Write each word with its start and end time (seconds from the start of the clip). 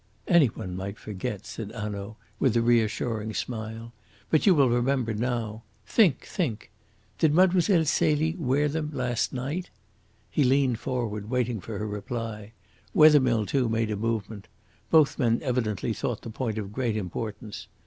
"Any 0.27 0.47
one 0.47 0.75
might 0.75 0.97
forget," 0.97 1.45
said 1.45 1.71
Hanaud, 1.73 2.17
with 2.39 2.57
a 2.57 2.61
reassuring 2.63 3.35
smile. 3.35 3.93
"But 4.31 4.47
you 4.47 4.55
will 4.55 4.67
remember 4.71 5.13
now. 5.13 5.61
Think! 5.85 6.25
think! 6.25 6.71
Did 7.19 7.35
Mlle. 7.35 7.61
Celie 7.61 8.35
wear 8.39 8.67
them 8.67 8.89
last 8.93 9.31
night?" 9.31 9.69
He 10.31 10.43
leaned 10.43 10.79
forward, 10.79 11.29
waiting 11.29 11.61
for 11.61 11.77
her 11.77 11.85
reply. 11.87 12.53
Wethermill 12.95 13.45
too, 13.45 13.69
made 13.69 13.91
a 13.91 13.95
movement. 13.95 14.47
Both 14.89 15.19
men 15.19 15.39
evidently 15.43 15.93
thought 15.93 16.23
the 16.23 16.31
point 16.31 16.57
of 16.57 16.73
great 16.73 16.97
importance. 16.97 17.67